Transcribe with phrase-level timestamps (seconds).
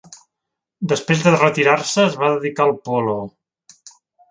[0.93, 3.21] Després de retirar-se, es va dedicar al polo.